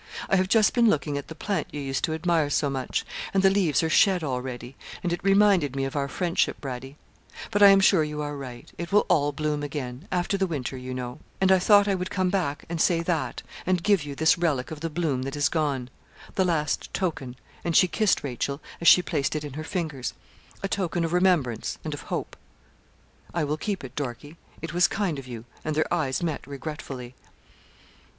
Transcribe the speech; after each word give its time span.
'I 0.29 0.37
have 0.37 0.49
just 0.49 0.73
been 0.73 0.89
looking 0.89 1.15
at 1.19 1.27
the 1.27 1.35
plant 1.35 1.67
you 1.71 1.79
used 1.79 2.03
to 2.05 2.15
admire 2.15 2.49
so 2.49 2.71
much, 2.71 3.05
and 3.35 3.43
the 3.43 3.51
leaves 3.51 3.83
are 3.83 3.89
shed 3.91 4.23
already, 4.23 4.75
and 5.03 5.13
it 5.13 5.23
reminded 5.23 5.75
me 5.75 5.85
of 5.85 5.95
our 5.95 6.07
friendship, 6.07 6.59
Radie; 6.61 6.95
but 7.51 7.61
I 7.61 7.67
am 7.67 7.79
sure 7.79 8.03
you 8.03 8.19
are 8.19 8.35
right; 8.35 8.67
it 8.79 8.91
will 8.91 9.05
all 9.09 9.31
bloom 9.31 9.61
again, 9.61 10.07
after 10.11 10.37
the 10.39 10.47
winter, 10.47 10.75
you 10.75 10.91
know, 10.91 11.19
and 11.39 11.51
I 11.51 11.59
thought 11.59 11.87
I 11.87 11.93
would 11.93 12.09
come 12.09 12.31
back, 12.31 12.65
and 12.67 12.81
say 12.81 13.03
that, 13.03 13.43
and 13.63 13.83
give 13.83 14.03
you 14.03 14.15
this 14.15 14.39
relic 14.39 14.71
of 14.71 14.79
the 14.79 14.89
bloom 14.89 15.21
that 15.21 15.35
is 15.35 15.49
gone 15.49 15.87
the 16.33 16.45
last 16.45 16.91
token,' 16.95 17.35
and 17.63 17.75
she 17.75 17.87
kissed 17.87 18.23
Rachel, 18.23 18.59
as 18.81 18.87
she 18.87 19.03
placed 19.03 19.35
it 19.35 19.43
in 19.43 19.53
her 19.53 19.63
fingers, 19.63 20.15
'a 20.63 20.67
token 20.67 21.05
of 21.05 21.13
remembrance 21.13 21.77
and 21.83 21.93
of 21.93 22.01
hope.' 22.09 22.35
'I 23.35 23.43
will 23.43 23.57
keep 23.57 23.83
it, 23.83 23.95
Dorkie. 23.95 24.37
It 24.63 24.73
was 24.73 24.87
kind 24.87 25.19
of 25.19 25.27
you,' 25.27 25.45
and 25.63 25.75
their 25.75 25.93
eyes 25.93 26.23
met 26.23 26.47
regretfully. 26.47 27.13